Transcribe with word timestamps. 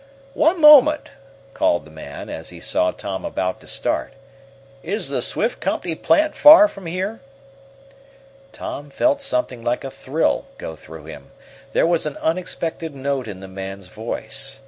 "One 0.33 0.59
moment!" 0.59 1.11
called 1.53 1.85
the 1.85 1.91
man, 1.91 2.27
as 2.27 2.49
he 2.49 2.59
saw 2.59 2.89
Tom 2.89 3.23
about 3.23 3.61
to 3.61 3.67
start 3.67 4.13
"Is 4.81 5.09
the 5.09 5.21
Swift 5.21 5.59
Company 5.61 5.93
plant 5.93 6.35
far 6.35 6.67
from 6.67 6.87
here?" 6.87 7.19
Tom 8.51 8.89
felt 8.89 9.21
something 9.21 9.63
like 9.63 9.83
a 9.83 9.91
thrill 9.91 10.45
go 10.57 10.75
through 10.75 11.05
him. 11.05 11.29
There 11.73 11.85
was 11.85 12.07
an 12.07 12.17
unexpected 12.17 12.95
note 12.95 13.27
in 13.27 13.41
the 13.41 13.47
man's 13.47 13.89
voice. 13.89 14.59